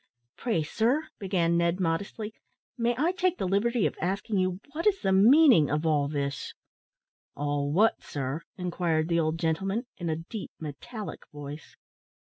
"Pray, 0.35 0.63
sir," 0.63 1.07
began 1.19 1.57
Ned, 1.57 1.79
modestly, 1.79 2.33
"may 2.75 2.95
I 2.97 3.11
take 3.11 3.37
the 3.37 3.47
liberty 3.47 3.85
of 3.85 3.93
asking 4.01 4.39
you 4.39 4.59
what 4.71 4.87
is 4.87 4.99
the 5.01 5.11
meaning 5.11 5.69
of 5.69 5.85
all 5.85 6.07
this?" 6.07 6.55
"All 7.35 7.71
what, 7.71 8.01
sir?" 8.01 8.41
inquired 8.57 9.09
the 9.09 9.19
old 9.19 9.37
gentleman, 9.37 9.85
in 9.97 10.09
a 10.09 10.15
deep 10.15 10.49
metallic 10.59 11.27
voice. 11.31 11.75